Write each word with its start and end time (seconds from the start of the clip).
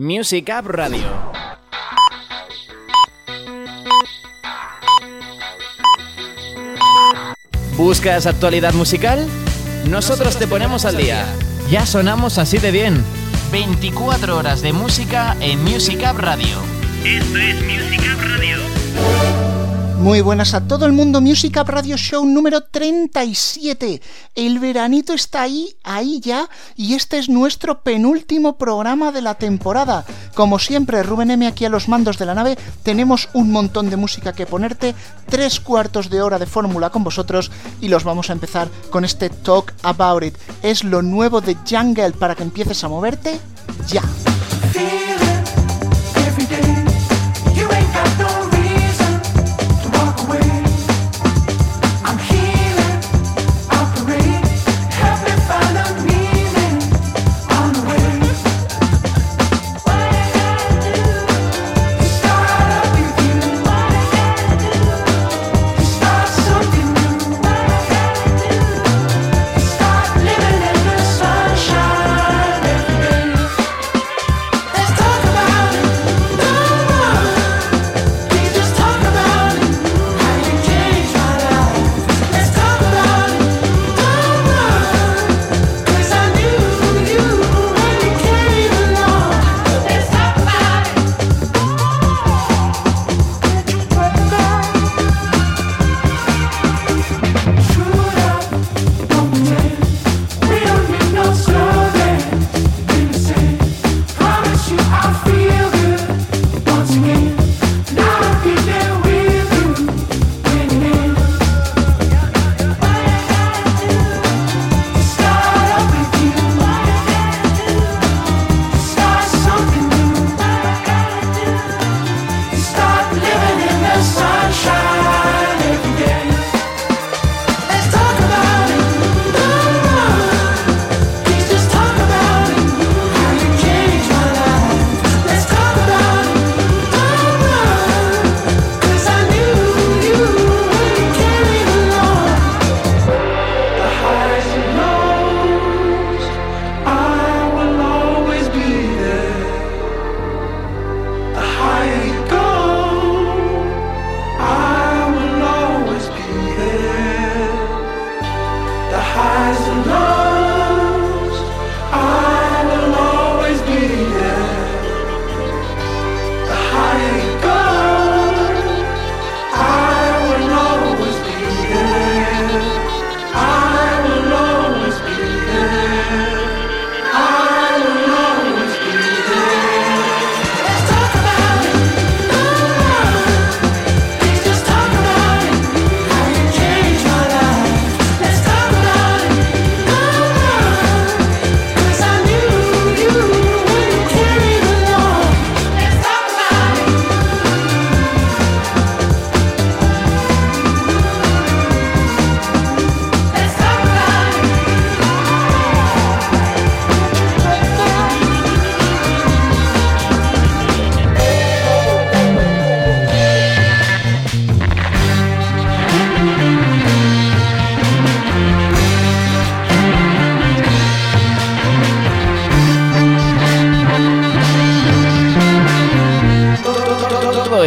Music 0.00 0.48
App 0.50 0.64
Radio. 0.66 1.08
¿Buscas 7.76 8.26
actualidad 8.26 8.74
musical? 8.74 9.26
Nosotros 9.88 10.38
te 10.38 10.46
ponemos 10.46 10.84
al 10.84 10.98
día. 10.98 11.26
Ya 11.68 11.84
sonamos 11.84 12.38
así 12.38 12.58
de 12.58 12.70
bien. 12.70 13.04
24 13.50 14.36
horas 14.36 14.62
de 14.62 14.72
música 14.72 15.36
en 15.40 15.64
Music 15.64 16.04
App 16.04 16.18
Radio. 16.18 16.62
Esto 17.04 17.36
es 17.36 17.56
Music 17.64 18.00
App 18.08 18.20
Radio. 18.20 19.57
Muy 19.98 20.20
buenas 20.20 20.54
a 20.54 20.60
todo 20.60 20.86
el 20.86 20.92
mundo, 20.92 21.20
Music 21.20 21.58
Up 21.60 21.70
Radio 21.70 21.96
Show 21.96 22.24
número 22.24 22.62
37. 22.62 24.00
El 24.36 24.60
veranito 24.60 25.12
está 25.12 25.42
ahí, 25.42 25.74
ahí 25.82 26.20
ya, 26.20 26.48
y 26.76 26.94
este 26.94 27.18
es 27.18 27.28
nuestro 27.28 27.82
penúltimo 27.82 28.56
programa 28.58 29.10
de 29.10 29.22
la 29.22 29.34
temporada. 29.34 30.04
Como 30.34 30.60
siempre, 30.60 31.02
Rubén 31.02 31.32
M 31.32 31.48
aquí 31.48 31.64
a 31.64 31.68
los 31.68 31.88
mandos 31.88 32.16
de 32.16 32.26
la 32.26 32.34
nave, 32.34 32.56
tenemos 32.84 33.28
un 33.32 33.50
montón 33.50 33.90
de 33.90 33.96
música 33.96 34.32
que 34.32 34.46
ponerte, 34.46 34.94
tres 35.28 35.58
cuartos 35.58 36.10
de 36.10 36.22
hora 36.22 36.38
de 36.38 36.46
fórmula 36.46 36.90
con 36.90 37.02
vosotros, 37.02 37.50
y 37.80 37.88
los 37.88 38.04
vamos 38.04 38.30
a 38.30 38.34
empezar 38.34 38.68
con 38.90 39.04
este 39.04 39.30
Talk 39.30 39.74
About 39.82 40.22
It. 40.22 40.38
Es 40.62 40.84
lo 40.84 41.02
nuevo 41.02 41.40
de 41.40 41.56
Jungle 41.68 42.12
para 42.12 42.36
que 42.36 42.44
empieces 42.44 42.84
a 42.84 42.88
moverte 42.88 43.40
ya. 43.88 44.02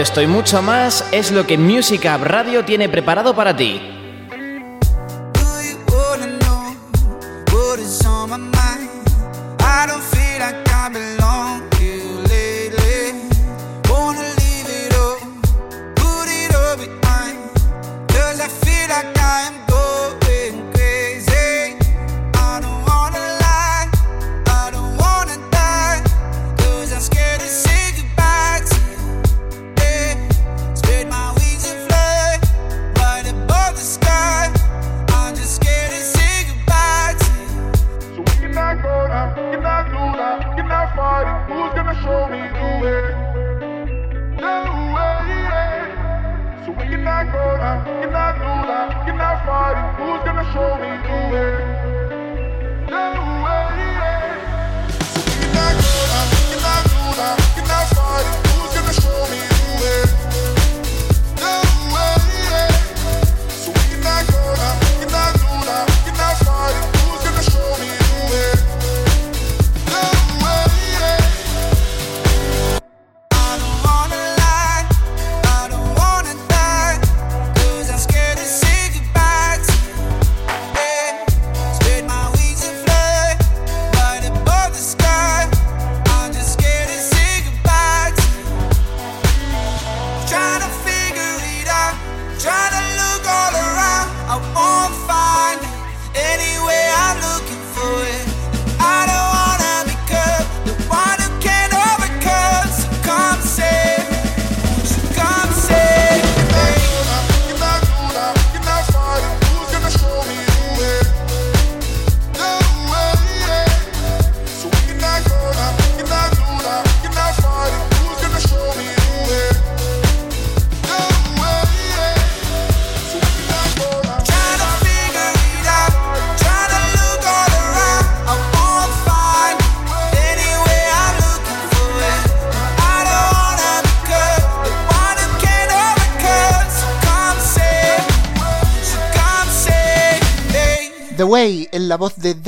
Esto 0.02 0.20
y 0.20 0.26
mucho 0.26 0.64
más 0.64 1.08
es 1.12 1.32
lo 1.32 1.46
que 1.46 1.60
Music 1.60 2.04
Radio 2.06 2.66
tiene 2.66 2.90
preparado 2.90 3.36
para 3.36 3.56
ti. 3.56 4.01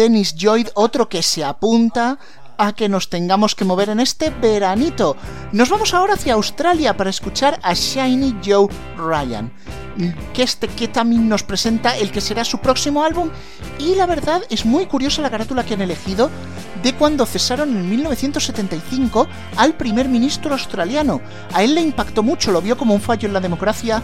Dennis 0.03 0.35
Lloyd, 0.35 0.67
otro 0.73 1.07
que 1.07 1.23
se 1.23 1.45
apunta 1.45 2.19
a 2.57 2.73
que 2.73 2.89
nos 2.89 3.09
tengamos 3.09 3.55
que 3.55 3.63
mover 3.63 3.88
en 3.88 4.01
este 4.01 4.31
veranito. 4.31 5.15
Nos 5.53 5.69
vamos 5.69 5.94
ahora 5.94 6.15
hacia 6.15 6.33
Australia 6.33 6.97
para 6.97 7.09
escuchar 7.09 7.57
a 7.63 7.73
Shiny 7.73 8.35
Joe 8.45 8.67
Ryan, 8.97 9.50
que 10.33 10.44
este 10.44 10.67
que 10.67 10.89
también 10.89 11.29
nos 11.29 11.44
presenta 11.44 11.95
el 11.97 12.11
que 12.11 12.19
será 12.19 12.44
su 12.44 12.57
próximo 12.57 13.01
álbum 13.01 13.29
y 13.79 13.95
la 13.95 14.05
verdad 14.05 14.41
es 14.50 14.65
muy 14.65 14.88
curiosa 14.88 15.21
la 15.21 15.31
carátula 15.31 15.63
que 15.63 15.75
han 15.75 15.81
elegido 15.81 16.29
de 16.83 16.94
cuando 16.95 17.25
cesaron 17.25 17.69
en 17.69 17.89
1975 17.89 19.25
al 19.55 19.75
primer 19.75 20.09
ministro 20.09 20.51
australiano. 20.51 21.21
A 21.53 21.63
él 21.63 21.75
le 21.75 21.81
impactó 21.81 22.23
mucho, 22.23 22.51
lo 22.51 22.61
vio 22.61 22.75
como 22.75 22.94
un 22.94 23.00
fallo 23.00 23.25
en 23.29 23.33
la 23.33 23.39
democracia 23.39 24.03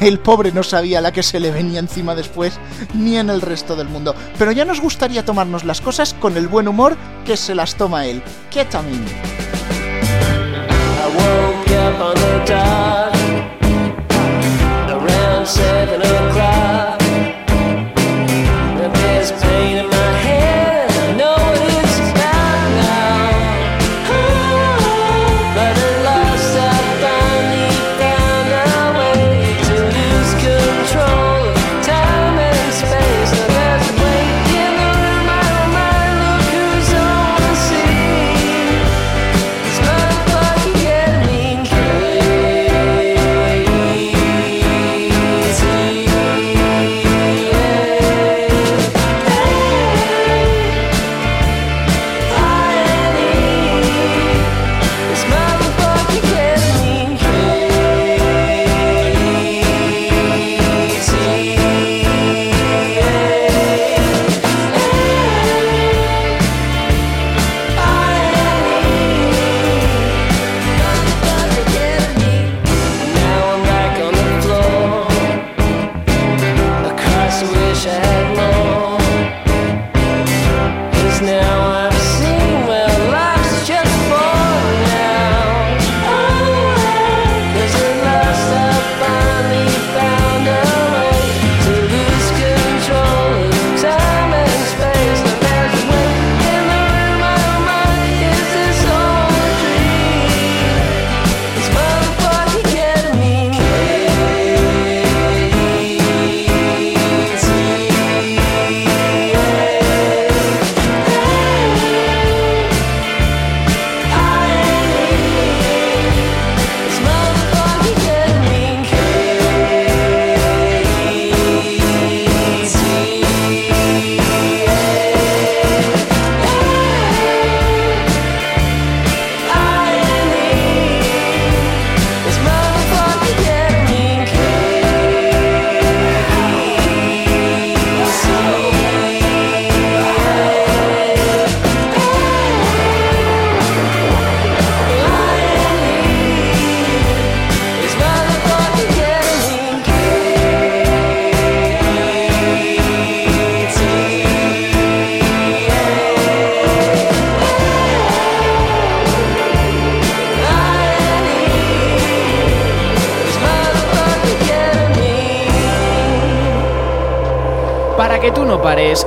El 0.00 0.18
pobre 0.18 0.52
no 0.52 0.62
sabía 0.62 1.00
la 1.00 1.12
que 1.12 1.22
se 1.22 1.40
le 1.40 1.50
venía 1.50 1.80
encima 1.80 2.14
después, 2.14 2.58
ni 2.94 3.16
en 3.16 3.30
el 3.30 3.40
resto 3.40 3.76
del 3.76 3.88
mundo. 3.88 4.14
Pero 4.38 4.52
ya 4.52 4.64
nos 4.64 4.80
gustaría 4.80 5.24
tomarnos 5.24 5.64
las 5.64 5.80
cosas 5.80 6.14
con 6.14 6.36
el 6.36 6.48
buen 6.48 6.68
humor 6.68 6.96
que 7.24 7.36
se 7.36 7.54
las 7.54 7.76
toma 7.76 8.06
él. 8.06 8.22
Ketamine. 8.50 9.06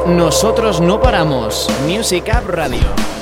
Nosotros 0.05 0.79
no 0.81 1.01
paramos. 1.01 1.67
Music 1.87 2.29
Up 2.31 2.47
Radio. 2.47 3.18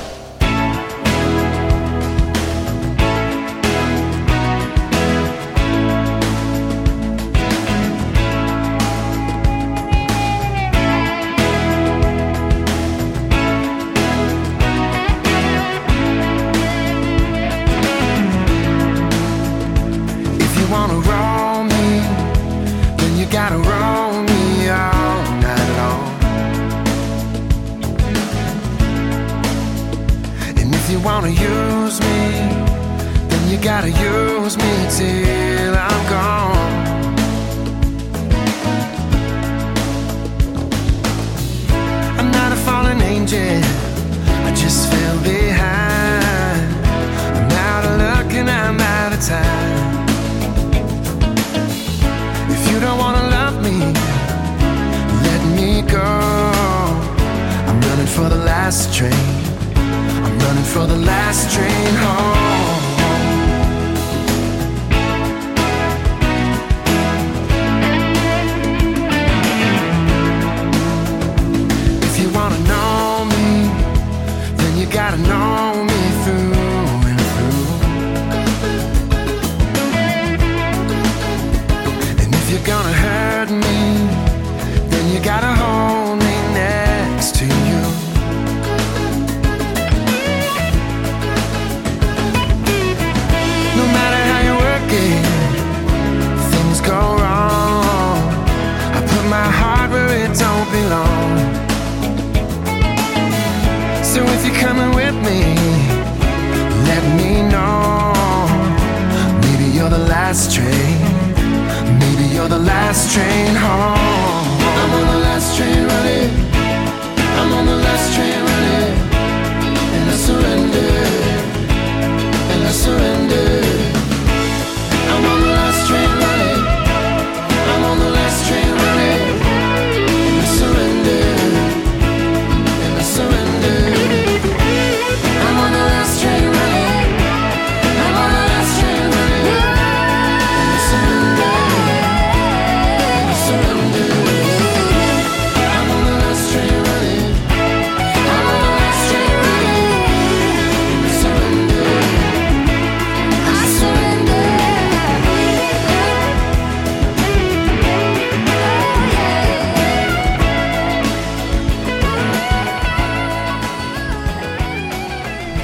gotta 75.10 75.22
know 75.22 75.47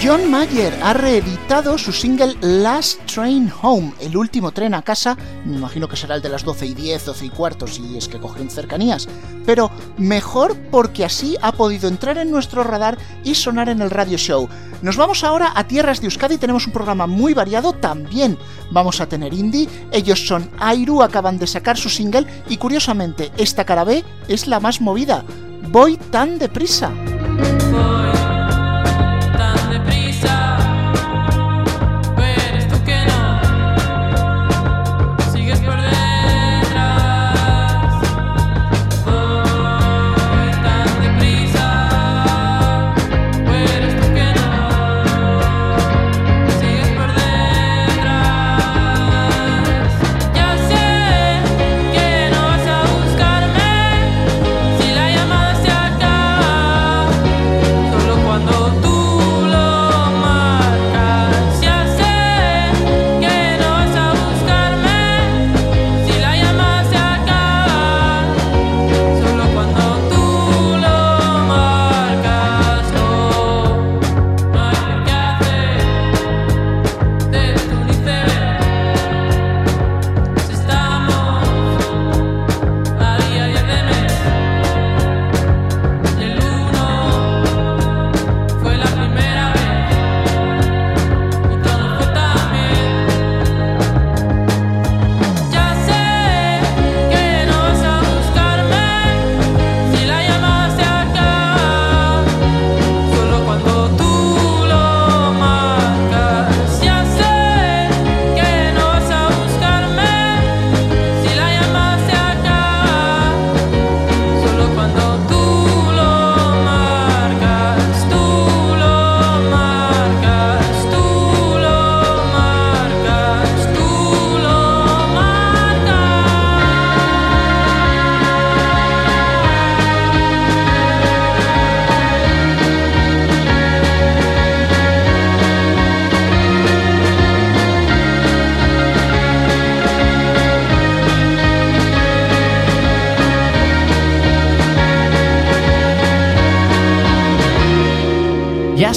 John 0.04 0.30
Mayer 0.30 0.78
ha 0.82 0.92
reeditado 0.92 1.78
su 1.78 1.90
single 1.90 2.36
Last 2.42 3.00
Train 3.06 3.50
Home, 3.62 3.94
el 4.00 4.18
último 4.18 4.52
tren 4.52 4.74
a 4.74 4.82
casa, 4.82 5.16
me 5.46 5.56
imagino 5.56 5.88
que 5.88 5.96
será 5.96 6.14
el 6.14 6.20
de 6.20 6.28
las 6.28 6.44
12 6.44 6.66
y 6.66 6.74
10, 6.74 7.06
12 7.06 7.24
y 7.24 7.30
cuarto, 7.30 7.66
si 7.66 7.96
es 7.96 8.06
que 8.06 8.20
cogen 8.20 8.50
cercanías, 8.50 9.08
pero 9.46 9.70
mejor 9.96 10.58
porque 10.70 11.06
así 11.06 11.38
ha 11.40 11.52
podido 11.52 11.88
entrar 11.88 12.18
en 12.18 12.30
nuestro 12.30 12.62
radar 12.64 12.98
y 13.24 13.34
sonar 13.34 13.70
en 13.70 13.80
el 13.80 13.88
radio 13.88 14.18
show. 14.18 14.46
Nos 14.82 14.98
vamos 14.98 15.24
ahora 15.24 15.52
a 15.54 15.66
Tierras 15.66 16.02
de 16.02 16.08
Euskadi, 16.08 16.36
tenemos 16.36 16.66
un 16.66 16.74
programa 16.74 17.06
muy 17.06 17.32
variado, 17.32 17.72
también 17.72 18.36
vamos 18.70 19.00
a 19.00 19.08
tener 19.08 19.32
indie, 19.32 19.70
ellos 19.90 20.26
son 20.26 20.50
Airu, 20.58 21.02
acaban 21.02 21.38
de 21.38 21.46
sacar 21.46 21.78
su 21.78 21.88
single 21.88 22.26
y 22.50 22.58
curiosamente 22.58 23.32
esta 23.38 23.64
cara 23.64 23.84
B 23.84 24.04
es 24.28 24.48
la 24.48 24.60
más 24.60 24.82
movida, 24.82 25.24
voy 25.70 25.96
tan 25.96 26.38
deprisa. 26.38 26.92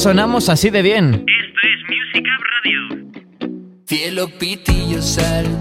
sonamos 0.07 0.47
así 0.47 0.69
de 0.69 0.81
bien. 0.81 1.05
Esto 1.05 1.59
es 1.63 1.83
Music 1.89 2.25
Up 2.33 2.43
Radio. 2.63 3.11
Cielo, 3.85 4.29
pitillo, 4.39 5.01
sal 5.01 5.56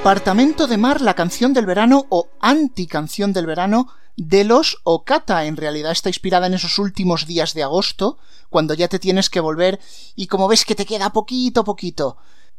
Apartamento 0.00 0.66
de 0.66 0.78
Mar, 0.78 1.02
la 1.02 1.12
canción 1.12 1.52
del 1.52 1.66
verano 1.66 2.06
o 2.08 2.28
anti-canción 2.40 3.34
del 3.34 3.44
verano 3.44 3.88
de 4.16 4.44
los 4.44 4.78
Okata. 4.82 5.44
En 5.44 5.58
realidad 5.58 5.92
está 5.92 6.08
inspirada 6.08 6.46
en 6.46 6.54
esos 6.54 6.78
últimos 6.78 7.26
días 7.26 7.52
de 7.52 7.62
agosto, 7.62 8.16
cuando 8.48 8.72
ya 8.72 8.88
te 8.88 8.98
tienes 8.98 9.28
que 9.28 9.40
volver 9.40 9.78
y 10.16 10.26
como 10.26 10.48
ves 10.48 10.64
que 10.64 10.74
te 10.74 10.86
queda 10.86 11.12
poquito 11.12 11.64
poquito. 11.64 12.16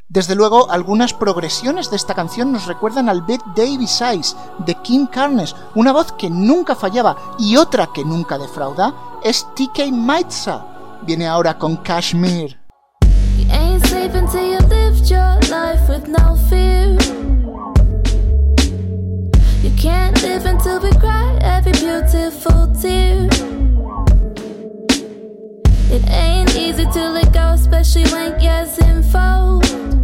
Desde 0.08 0.36
luego, 0.36 0.69
algunas 0.69 1.15
progresiones 1.15 1.89
de 1.89 1.95
esta 1.95 2.13
canción 2.13 2.51
nos 2.51 2.67
recuerdan 2.67 3.10
al 3.10 3.23
Big 3.23 3.41
Davis 3.56 4.01
Eyes 4.01 4.36
de 4.60 4.75
Kim 4.75 5.08
Carnes, 5.08 5.56
una 5.73 5.91
voz 5.91 6.12
que 6.12 6.30
nunca 6.30 6.75
fallaba 6.75 7.36
y 7.39 7.58
otra 7.58 7.89
que 7.91 8.06
nunca 8.06 8.38
defrauda 8.38 8.93
es 9.23 9.47
TK 9.56 9.91
Maitza. 9.91 10.63
Viene 11.08 11.27
ahora 11.27 11.58
con 11.58 11.77
Kashmir. 11.77 12.62
You 19.63 19.71
can't 19.78 20.21
live 20.24 20.45
until 20.45 20.80
we 20.82 20.91
cry 20.93 21.38
every 21.41 21.71
beautiful 21.74 22.74
tear. 22.82 23.28
It 25.93 26.10
ain't 26.10 26.56
easy 26.56 26.86
to 26.86 27.10
let 27.10 27.32
go, 27.32 27.52
especially 27.54 28.06
when 28.12 28.39
years 28.39 28.78
unfold. 28.80 30.01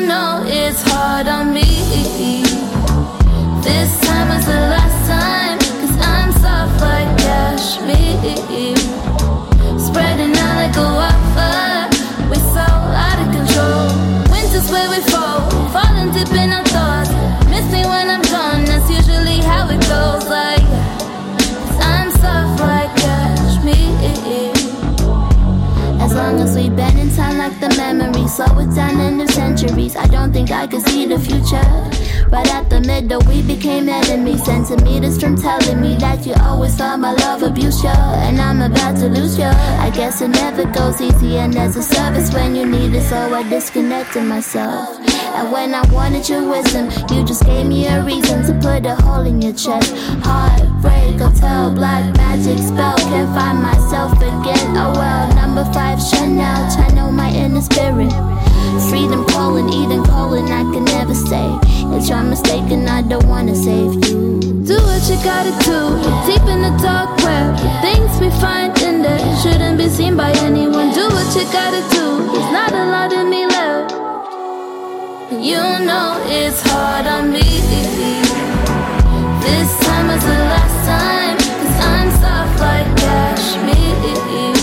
Know 0.00 0.44
it's 0.46 0.82
hard 0.82 1.28
on 1.28 1.52
me. 1.52 2.41
Slow 28.32 28.58
it 28.60 28.74
down 28.74 28.98
in 28.98 29.18
the 29.18 29.28
centuries. 29.28 29.94
I 29.94 30.06
don't 30.06 30.32
think 30.32 30.50
I 30.50 30.66
could 30.66 30.80
see 30.82 31.04
the 31.04 31.18
future. 31.18 31.62
Right 32.30 32.48
at 32.54 32.70
the 32.70 32.80
middle, 32.80 33.20
we 33.28 33.42
became 33.42 33.90
enemies. 33.90 34.42
Centimeters 34.44 35.20
from 35.20 35.36
telling 35.36 35.82
me 35.82 35.96
that 35.96 36.24
you 36.24 36.32
always 36.40 36.74
thought 36.74 36.98
my 36.98 37.12
love 37.12 37.42
abused 37.42 37.84
you, 37.84 37.90
and 37.90 38.40
I'm 38.40 38.62
about 38.62 38.96
to 39.00 39.08
lose 39.08 39.36
you. 39.38 39.52
I 39.86 39.90
guess 39.94 40.22
it 40.22 40.28
never 40.28 40.64
goes 40.64 40.98
easy, 41.02 41.36
and 41.36 41.52
there's 41.52 41.76
a 41.76 41.82
service 41.82 42.32
when 42.32 42.56
you 42.56 42.64
need 42.64 42.94
it, 42.94 43.02
so 43.02 43.34
I 43.34 43.42
disconnected 43.50 44.24
myself. 44.24 45.11
And 45.34 45.50
when 45.50 45.74
I 45.74 45.82
wanted 45.92 46.28
your 46.28 46.48
wisdom, 46.48 46.90
you 47.10 47.24
just 47.24 47.44
gave 47.44 47.66
me 47.66 47.86
a 47.86 48.04
reason 48.04 48.42
to 48.46 48.52
put 48.60 48.84
a 48.84 48.94
hole 48.96 49.24
in 49.26 49.40
your 49.40 49.52
chest. 49.52 49.94
Heartbreak, 50.22 51.18
hotel, 51.18 51.74
black 51.74 52.14
magic 52.16 52.58
spell. 52.58 52.96
Can't 52.98 53.32
find 53.34 53.62
myself 53.62 54.12
again. 54.18 54.76
Oh 54.76 54.92
well, 54.92 55.34
number 55.34 55.64
five 55.72 56.00
Chanel, 56.02 56.60
channel 56.74 57.10
my 57.10 57.30
inner 57.30 57.62
spirit. 57.62 58.12
Freedom 58.88 59.24
calling, 59.28 59.68
Eden 59.68 60.04
calling, 60.04 60.44
I 60.52 60.62
can 60.72 60.84
never 60.84 61.14
stay. 61.14 61.50
It's 61.96 62.08
your 62.08 62.22
mistake, 62.22 62.70
and 62.70 62.88
I 62.88 63.02
don't 63.02 63.26
wanna 63.26 63.54
save 63.54 63.94
you. 64.04 64.40
Do 64.64 64.76
what 64.76 65.02
you 65.08 65.16
gotta 65.24 65.52
do, 65.64 65.78
deep 66.26 66.44
in 66.48 66.62
the 66.62 66.72
dark 66.80 67.16
web. 67.24 67.58
Things 67.82 68.20
we 68.20 68.30
find 68.40 68.76
in 68.82 69.02
there 69.02 69.18
shouldn't 69.42 69.78
be 69.78 69.88
seen 69.88 70.16
by 70.16 70.32
anyone. 70.44 70.92
Do 70.92 71.08
what 71.08 71.28
you 71.36 71.44
gotta 71.52 71.82
do, 71.94 72.32
there's 72.32 72.52
not 72.52 72.72
a 72.72 72.84
lot 72.84 73.12
of 73.12 73.26
me 73.28 73.46
left. 73.46 74.01
You 75.40 75.56
know 75.56 76.22
it's 76.26 76.60
hard 76.60 77.06
on 77.06 77.32
me. 77.32 77.40
This 79.40 79.78
time 79.80 80.08
was 80.08 80.22
the 80.22 80.38
last 80.52 80.86
time, 80.86 81.38
cause 81.38 81.78
I'm 81.84 82.10
soft 82.20 82.60
like 82.60 82.96
cashmere. 82.98 84.61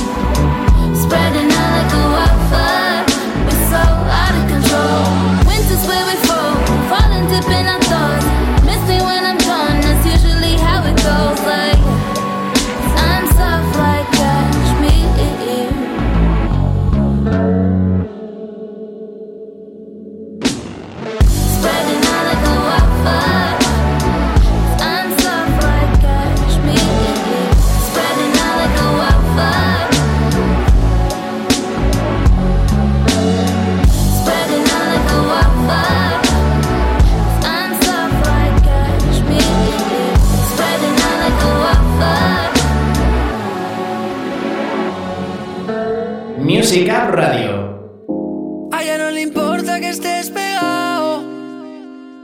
Music 46.69 46.87
Radio. 46.87 48.69
A 48.71 48.83
ella 48.83 48.99
no 48.99 49.09
le 49.09 49.21
importa 49.21 49.79
que 49.79 49.89
estés 49.89 50.29
pegado. 50.29 51.23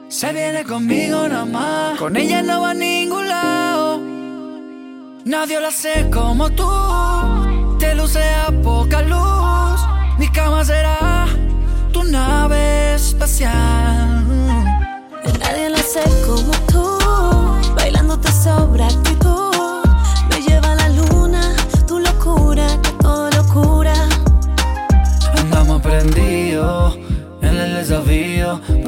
Se 0.08 0.32
viene 0.34 0.64
conmigo 0.64 1.28
nada 1.28 1.46
más. 1.46 1.98
Con 1.98 2.16
ella 2.16 2.44
no 2.44 2.62
va 2.62 2.70
a 2.70 2.74
ningún 2.76 3.28
lado. 3.28 4.00
Nadie 5.26 5.60
la 5.60 5.72
sé 5.72 6.12
como 6.14 6.52
tú. 6.52 6.70
Te 7.80 7.96
luce 7.96 8.22
a 8.22 8.52
poca 8.62 9.02
luz. 9.02 9.82
Mi 10.20 10.28
cama 10.32 10.64
será 10.64 11.05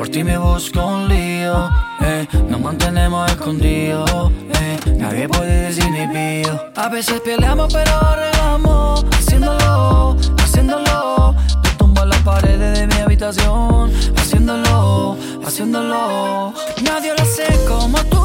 Por 0.07 0.13
ti 0.13 0.23
me 0.23 0.37
busco 0.37 0.85
un 0.85 1.09
lío. 1.09 1.69
Eh. 1.99 2.25
Nos 2.47 2.61
mantenemos 2.61 3.29
escondidos. 3.29 4.31
Eh. 4.53 4.95
Nadie 4.97 5.27
puede 5.27 5.63
decir 5.63 5.83
ni 5.91 6.07
pío. 6.07 6.57
A 6.77 6.87
veces 6.87 7.19
peleamos, 7.19 7.73
pero 7.73 7.91
arreglamos. 7.91 9.03
Haciéndolo, 9.11 10.15
haciéndolo. 10.41 11.35
Te 11.61 11.69
tumbo 11.71 12.05
las 12.05 12.21
paredes 12.21 12.79
de 12.79 12.87
mi 12.87 13.01
habitación. 13.01 13.91
Haciéndolo, 14.15 15.17
haciéndolo. 15.45 16.53
Nadie 16.83 17.13
lo 17.13 17.21
hace 17.21 17.45
como 17.67 17.97
tú. 18.05 18.23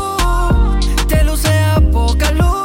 Te 1.08 1.24
luce 1.24 1.52
a 1.64 1.80
poca 1.90 2.30
luz. 2.30 2.61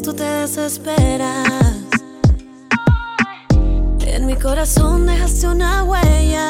Tú 0.00 0.14
te 0.14 0.24
desesperas. 0.24 1.48
En 4.00 4.26
mi 4.26 4.36
corazón 4.36 5.04
dejaste 5.04 5.48
una 5.48 5.84
huella. 5.84 6.48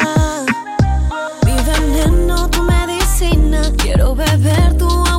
Mi 1.45 1.57
veneno, 1.65 2.49
tu 2.51 2.63
medicina. 2.63 3.63
Quiero 3.79 4.15
beber 4.15 4.77
tu 4.79 4.87
agua 4.87 5.12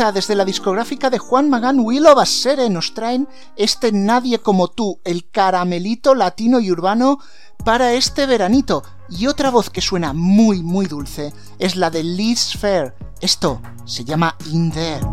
desde 0.00 0.34
la 0.34 0.46
discográfica 0.46 1.10
de 1.10 1.18
Juan 1.18 1.50
Magán 1.50 1.78
Willow 1.78 2.14
Basere 2.14 2.70
nos 2.70 2.94
traen 2.94 3.28
este 3.54 3.92
Nadie 3.92 4.38
como 4.38 4.68
tú, 4.68 4.98
el 5.04 5.28
caramelito 5.30 6.14
latino 6.14 6.58
y 6.58 6.70
urbano 6.70 7.18
para 7.66 7.92
este 7.92 8.24
veranito. 8.24 8.82
Y 9.10 9.26
otra 9.26 9.50
voz 9.50 9.68
que 9.68 9.82
suena 9.82 10.14
muy 10.14 10.62
muy 10.62 10.86
dulce 10.86 11.34
es 11.58 11.76
la 11.76 11.90
de 11.90 12.02
Liz 12.02 12.56
Fair. 12.58 12.94
Esto 13.20 13.60
se 13.84 14.04
llama 14.04 14.36
In 14.50 14.72
There. 14.72 15.04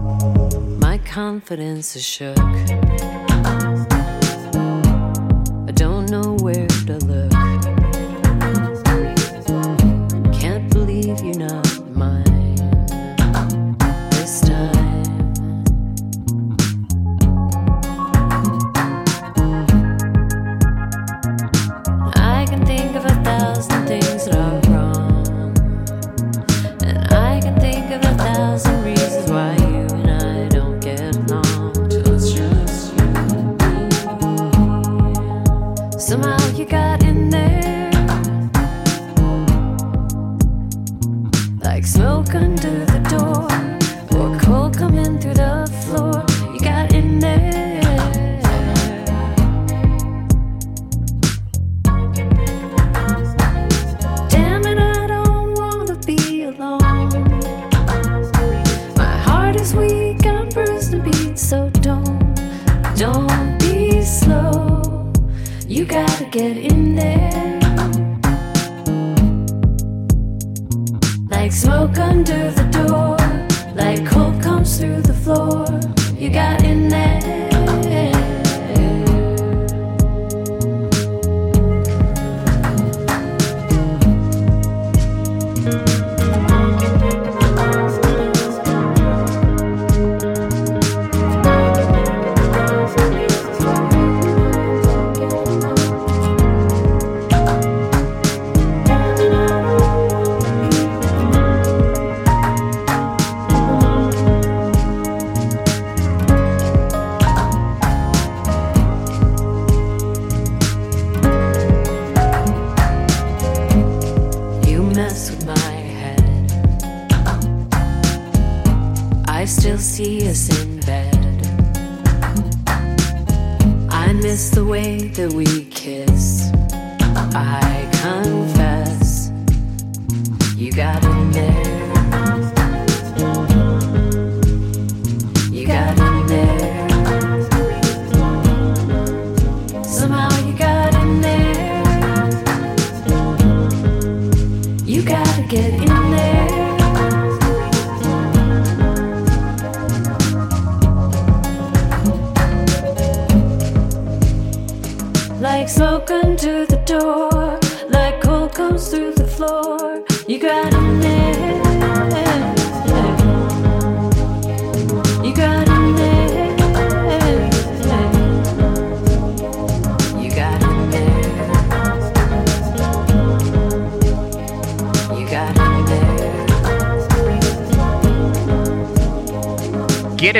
My. 0.79 1.01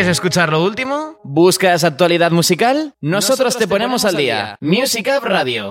Escuchar 0.08 0.52
lo 0.52 0.64
último? 0.64 1.20
¿Buscas 1.24 1.84
actualidad 1.84 2.32
musical? 2.32 2.96
Nosotros, 3.02 3.58
te, 3.58 3.68
ponemos, 3.68 4.06
al 4.06 4.16
día. 4.16 4.58
Music 4.62 5.10
Up 5.18 5.26
Radio. 5.26 5.70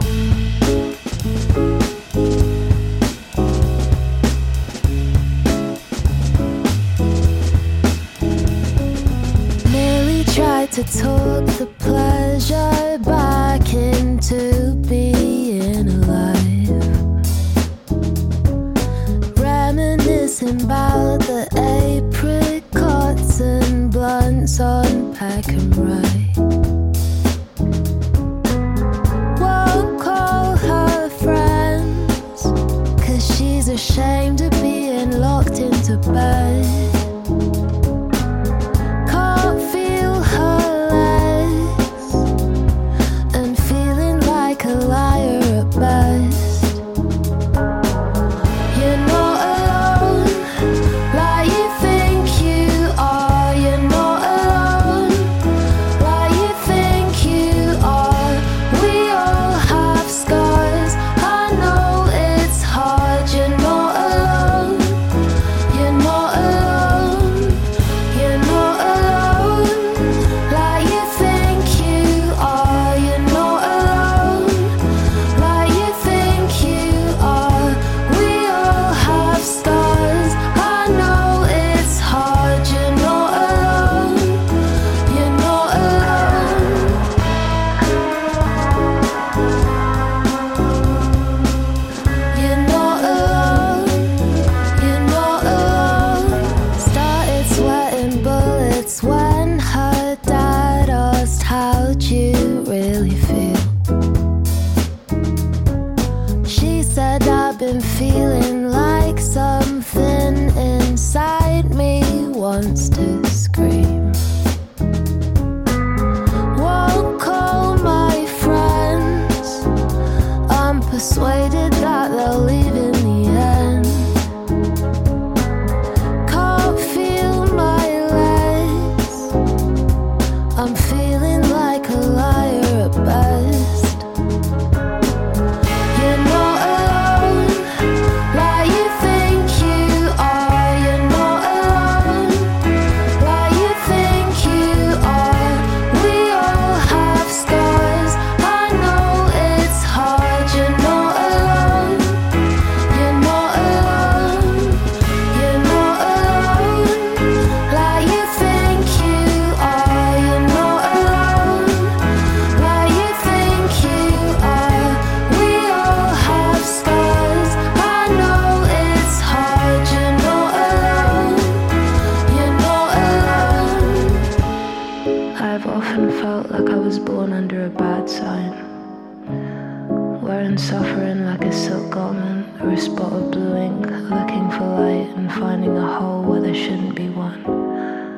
suffering 180.66 181.24
like 181.24 181.44
a 181.44 181.52
silk 181.52 181.90
garment 181.90 182.44
or 182.60 182.70
a 182.70 182.76
spot 182.76 183.12
of 183.12 183.30
blue 183.30 183.54
ink, 183.54 183.86
looking 183.86 184.50
for 184.50 184.66
light 184.66 185.08
and 185.16 185.32
finding 185.32 185.76
a 185.76 185.96
hole 185.96 186.22
where 186.22 186.40
there 186.40 186.56
shouldn't 186.56 186.96
be 186.96 187.08
one. 187.08 187.40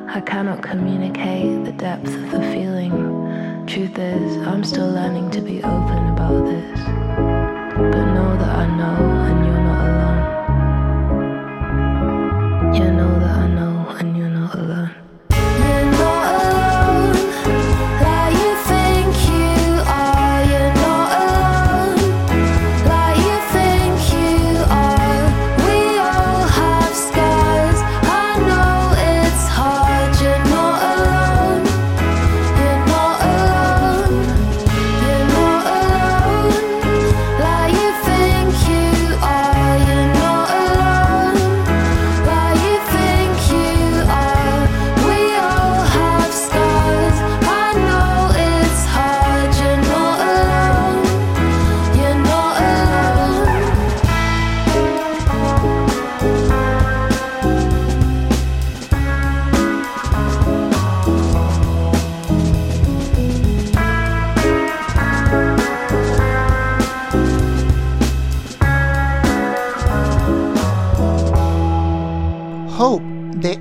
I 0.09 0.19
cannot 0.19 0.63
communicate 0.63 1.63
the 1.63 1.71
depth 1.71 2.07
of 2.07 2.31
the 2.31 2.41
feeling. 2.51 2.95
Truth 3.67 3.99
is, 3.99 4.37
I'm 4.47 4.63
still 4.63 4.89
learning 4.89 5.29
to 5.29 5.41
be 5.41 5.57
open 5.59 6.07
about 6.07 6.45
this. 6.45 6.79
But 7.91 8.05
know 8.15 8.35
that 8.41 8.55
I 8.63 8.65
know 8.79 9.18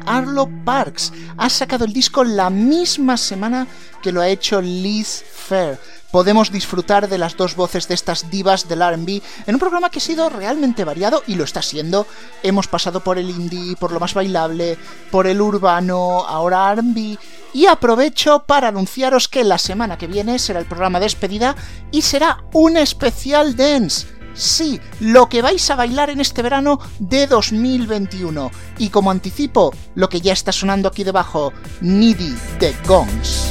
Arlo 0.06 0.48
Parks. 0.64 1.12
Ha 1.36 1.48
sacado 1.48 1.84
el 1.84 1.92
disco 1.92 2.24
la 2.24 2.50
misma 2.50 3.16
semana 3.16 3.66
que 4.02 4.12
lo 4.12 4.20
ha 4.20 4.28
hecho 4.28 4.60
Liz 4.60 5.24
Fair. 5.32 5.78
Podemos 6.10 6.50
disfrutar 6.50 7.08
de 7.08 7.18
las 7.18 7.36
dos 7.36 7.54
voces 7.54 7.86
de 7.86 7.94
estas 7.94 8.30
divas 8.30 8.66
del 8.66 8.80
RB 8.80 9.22
en 9.46 9.54
un 9.54 9.58
programa 9.58 9.90
que 9.90 9.98
ha 9.98 10.02
sido 10.02 10.30
realmente 10.30 10.84
variado 10.84 11.22
y 11.26 11.34
lo 11.34 11.44
está 11.44 11.60
siendo. 11.60 12.06
Hemos 12.42 12.66
pasado 12.66 13.00
por 13.00 13.18
el 13.18 13.28
indie, 13.28 13.76
por 13.76 13.92
lo 13.92 14.00
más 14.00 14.14
bailable, 14.14 14.78
por 15.10 15.26
el 15.26 15.40
urbano, 15.40 16.24
ahora 16.26 16.74
RB. 16.74 17.18
Y 17.52 17.66
aprovecho 17.66 18.44
para 18.46 18.68
anunciaros 18.68 19.28
que 19.28 19.44
la 19.44 19.58
semana 19.58 19.98
que 19.98 20.06
viene 20.06 20.38
será 20.38 20.60
el 20.60 20.66
programa 20.66 20.98
de 20.98 21.06
despedida 21.06 21.54
y 21.90 22.02
será 22.02 22.42
un 22.52 22.76
especial 22.78 23.54
dance. 23.54 24.17
Sí, 24.38 24.80
lo 25.00 25.28
que 25.28 25.42
vais 25.42 25.68
a 25.68 25.74
bailar 25.74 26.10
en 26.10 26.20
este 26.20 26.42
verano 26.42 26.78
de 27.00 27.26
2021. 27.26 28.52
Y 28.78 28.90
como 28.90 29.10
anticipo, 29.10 29.74
lo 29.96 30.08
que 30.08 30.20
ya 30.20 30.32
está 30.32 30.52
sonando 30.52 30.88
aquí 30.88 31.02
debajo, 31.02 31.52
Needy 31.80 32.36
de 32.60 32.72
Gongs. 32.86 33.47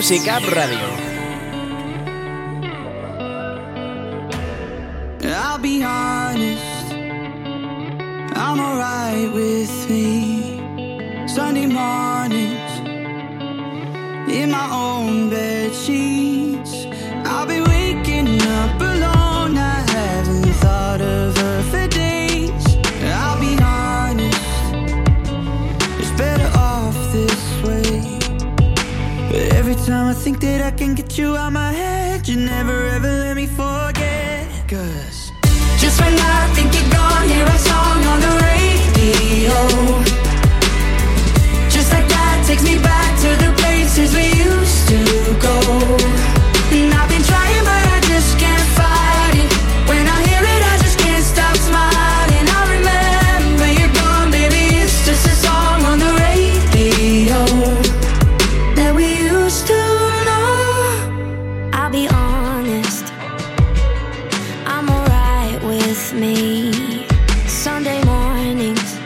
Music 0.00 0.28
Up 0.28 0.42
Radio. 0.56 0.88
I'll 5.28 5.58
be 5.58 5.82
honest, 5.82 6.94
I'm 8.34 8.58
alright 8.58 9.30
with 9.34 9.90
me. 9.90 11.28
Sunday 11.28 11.66
mornings, 11.66 12.72
in 14.34 14.52
my 14.52 14.70
own 14.72 15.28
bed 15.28 15.74
sheets. 15.74 16.39
You 31.18 31.36
out 31.36 31.52
my 31.52 31.72
head, 31.72 32.28
you 32.28 32.36
never 32.36 32.79
me. 66.12 67.06
Sunday 67.46 68.02
mornings, 68.04 68.98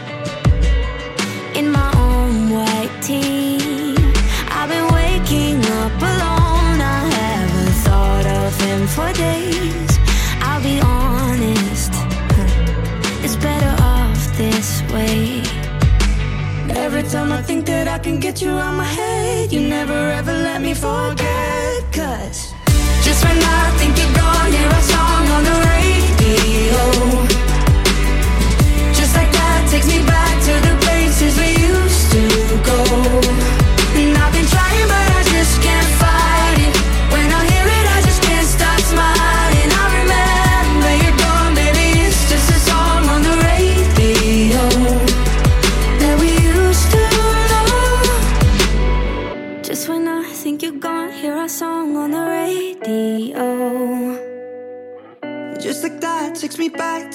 in 1.55 1.71
my 1.71 1.91
own 1.97 2.51
white 2.51 2.95
tee. 3.03 3.95
I've 4.49 4.69
been 4.69 4.87
waking 4.93 5.59
up 5.83 5.93
alone, 6.13 6.79
I 6.97 7.01
haven't 7.19 7.75
thought 7.85 8.27
of 8.27 8.61
him 8.61 8.87
for 8.87 9.13
days. 9.13 9.99
I'll 10.41 10.63
be 10.63 10.81
honest, 10.81 11.93
it's 13.25 13.37
better 13.37 13.75
off 13.83 14.37
this 14.37 14.83
way. 14.93 15.43
Every 16.71 17.03
time 17.03 17.33
I 17.33 17.43
think 17.43 17.67
that 17.67 17.89
I 17.89 17.99
can 17.99 18.19
get 18.21 18.41
you 18.41 18.51
out 18.51 18.75
my 18.77 18.85
head, 18.85 19.53
you 19.53 19.61
never 19.61 19.99
ever 20.19 20.33
let 20.33 20.61
me 20.63 20.75
forget. 20.75 21.24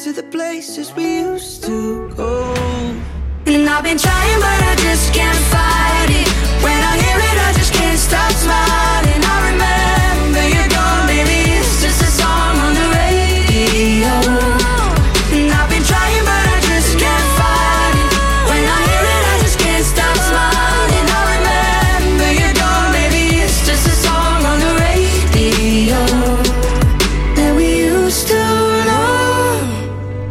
To 0.03 0.13
the 0.13 0.23
places 0.23 0.93
we 0.95 1.19
used 1.19 1.61
to 1.65 2.09
go. 2.15 2.53
And 3.45 3.67
I've 3.67 3.83
been 3.83 3.97
trying, 3.97 4.39
but 4.39 4.63
I 4.63 4.75
just 4.77 5.13
can't 5.13 5.37
fight 5.51 5.98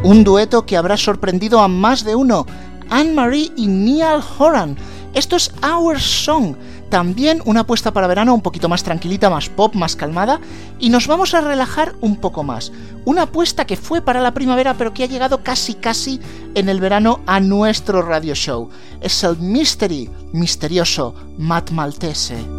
Un 0.09 0.25
dueto 0.25 0.65
que 0.65 0.79
habrá 0.79 0.97
sorprendido 0.97 1.61
a 1.61 1.69
más 1.69 2.03
de 2.03 2.15
uno, 2.15 2.47
Anne-Marie 2.89 3.53
y 3.57 3.67
Neil 3.67 4.23
Horan. 4.39 4.75
Esto 5.13 5.37
es 5.37 5.53
Our 5.63 6.01
Song, 6.01 6.57
también 6.89 7.43
una 7.45 7.61
apuesta 7.61 7.93
para 7.93 8.07
verano 8.07 8.33
un 8.33 8.41
poquito 8.41 8.71
más 8.71 8.83
tranquilita, 8.83 9.29
más 9.29 9.51
pop, 9.51 9.75
más 9.75 9.97
calmada, 9.97 10.41
y 10.79 10.89
nos 10.89 11.09
vamos 11.09 11.35
a 11.35 11.43
relajar 11.43 11.95
un 12.01 12.17
poco 12.17 12.43
más. 12.43 12.73
Una 13.05 13.25
apuesta 13.25 13.67
que 13.67 13.77
fue 13.77 14.01
para 14.01 14.23
la 14.23 14.33
primavera 14.33 14.73
pero 14.79 14.95
que 14.95 15.05
ha 15.05 15.09
llegado 15.09 15.43
casi 15.43 15.75
casi 15.75 16.21
en 16.55 16.71
el 16.71 16.81
verano 16.81 17.21
a 17.27 17.39
nuestro 17.39 18.01
radio 18.01 18.35
show. 18.35 18.71
Es 19.03 19.23
el 19.25 19.37
Mystery, 19.37 20.09
misterioso, 20.33 21.15
Matt 21.37 21.71
Maltese. 21.71 22.58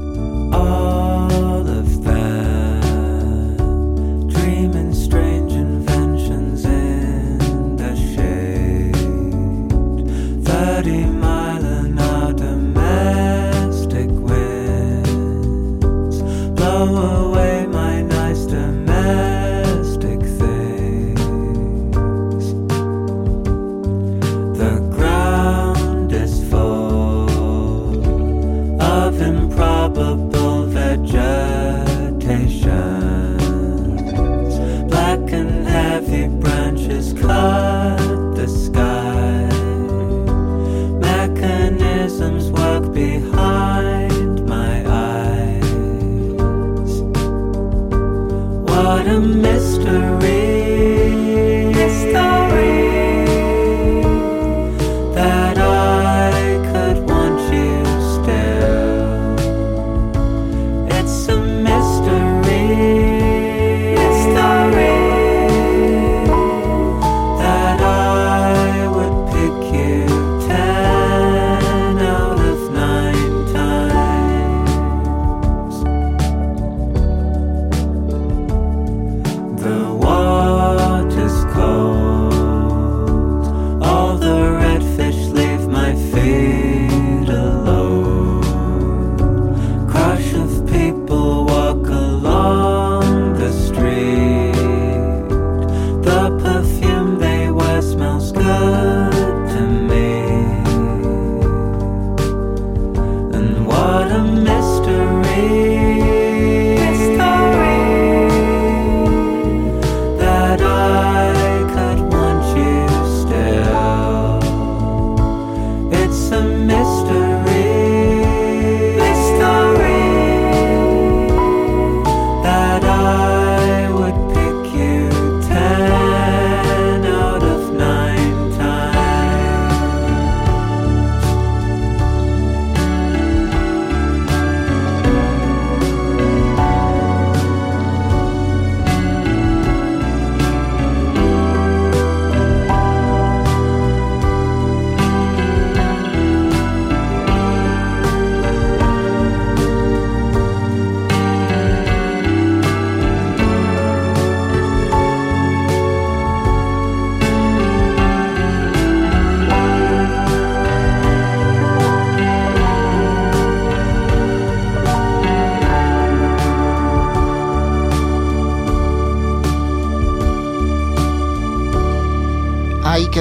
30 10.82 11.06
mile 11.08 11.66
an 11.66 12.00
hour 12.00 12.32
domestic 12.32 14.10
winds 14.10 16.22
blow 16.56 16.96
away. 16.96 17.29
varım 49.10 49.39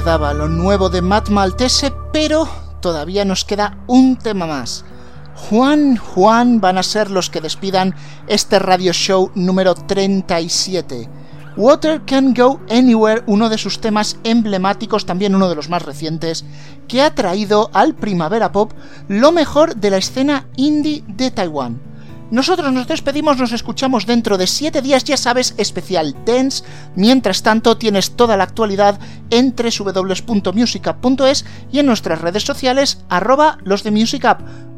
Lo 0.09 0.49
nuevo 0.49 0.89
de 0.89 1.03
Matt 1.03 1.29
Maltese, 1.29 1.93
pero 2.15 2.49
todavía 2.81 3.27
nos 3.27 3.45
queda 3.45 3.77
un 3.87 4.17
tema 4.17 4.47
más. 4.47 4.87
Juan, 5.35 5.99
Juan 5.99 6.63
van 6.63 6.79
a 6.79 6.83
ser 6.83 7.11
los 7.11 7.29
que 7.29 7.43
despidan 7.43 7.95
este 8.27 8.59
radio 8.59 8.95
show 8.95 9.31
número 9.35 9.75
37. 9.75 11.11
Water 11.59 12.01
Can 12.07 12.33
Go 12.33 12.59
Anywhere, 12.71 13.23
uno 13.27 13.51
de 13.51 13.59
sus 13.59 13.83
temas 13.83 14.17
emblemáticos, 14.25 15.05
también 15.05 15.35
uno 15.35 15.51
de 15.51 15.57
los 15.57 15.69
más 15.69 15.83
recientes, 15.83 16.43
que 16.89 17.03
ha 17.03 17.15
traído 17.15 17.69
al 17.75 17.95
Primavera 17.95 18.51
Pop 18.51 18.73
lo 19.09 19.31
mejor 19.31 19.77
de 19.77 19.91
la 19.91 19.99
escena 19.99 20.47
indie 20.57 21.05
de 21.07 21.31
Taiwán. 21.31 21.88
Nosotros 22.31 22.71
nos 22.73 22.87
despedimos, 22.87 23.39
nos 23.39 23.53
escuchamos 23.53 24.05
dentro 24.05 24.37
de 24.37 24.47
7 24.47 24.83
días, 24.83 25.05
ya 25.05 25.17
sabes, 25.17 25.55
especial 25.57 26.15
Dance. 26.27 26.63
Mientras 26.95 27.43
tanto, 27.43 27.79
tienes 27.79 28.17
toda 28.17 28.37
la 28.37 28.45
actualidad 28.45 28.99
en 29.31 29.55
www.musicup.es 29.57 31.45
y 31.73 31.79
en 31.79 31.87
nuestras 31.87 32.21
redes 32.21 32.45
sociales, 32.45 33.05
arroba 33.09 33.59
los 33.65 33.83
de 33.83 33.93
Music. 33.93 34.19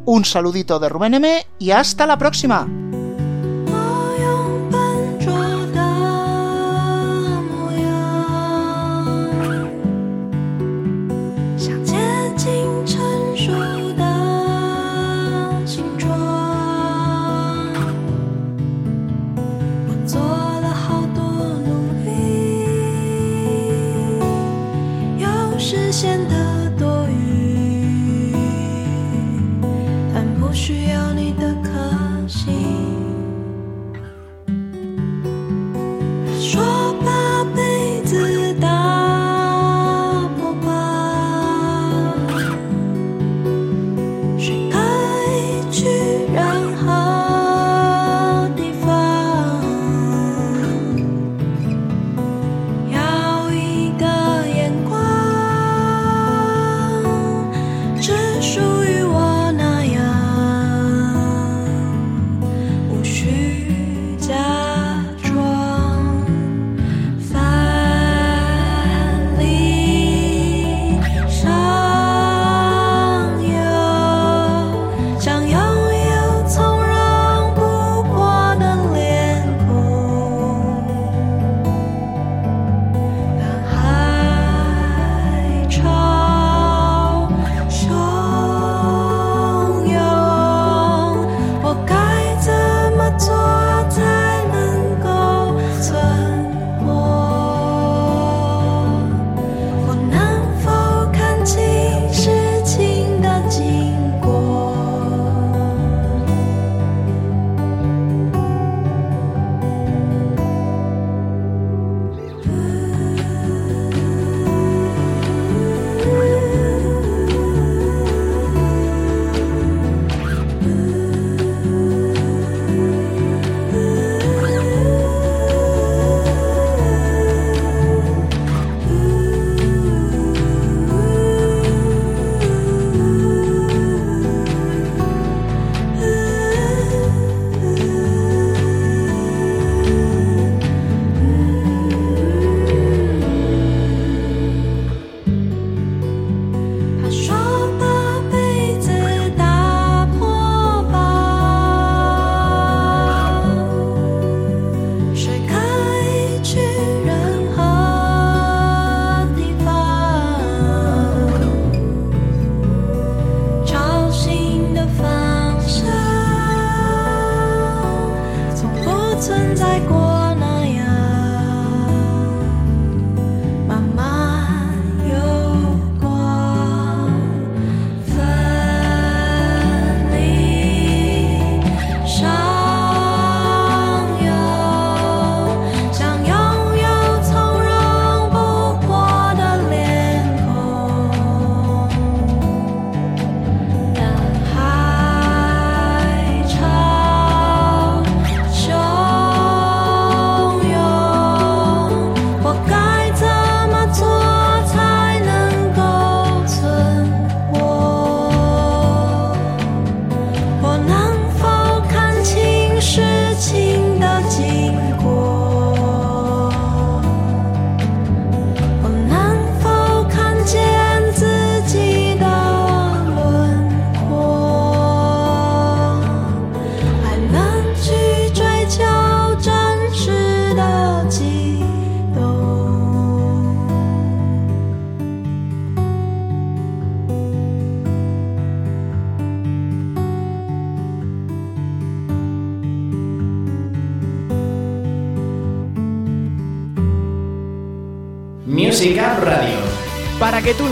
Un 0.04 0.24
saludito 0.24 0.78
de 0.78 0.88
Rubén 0.88 1.14
M 1.14 1.46
y 1.58 1.70
hasta 1.72 2.06
la 2.06 2.18
próxima. 2.18 2.68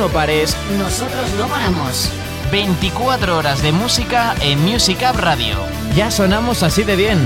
No 0.08 0.14
pares, 0.14 0.56
Nosotros 0.78 1.30
no 1.38 1.46
paramos. 1.48 2.10
24 2.50 3.36
horas 3.36 3.62
de 3.62 3.72
música 3.72 4.34
en 4.40 4.60
Music 4.60 4.98
Up 5.10 5.18
Radio. 5.18 5.56
Ya 5.94 6.10
sonamos 6.10 6.62
así 6.62 6.82
de 6.82 6.96
bien. 6.96 7.18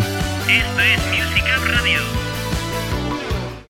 Esto 0.48 0.80
es. 0.80 1.11